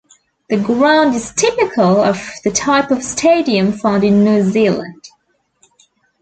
The 0.49 0.57
ground 0.57 1.13
is 1.13 1.31
typical 1.31 2.01
of 2.01 2.19
the 2.43 2.49
type 2.49 2.89
of 2.89 3.03
stadium 3.03 3.71
found 3.71 4.03
in 4.03 4.23
New 4.23 4.41
Zealand. 4.41 5.09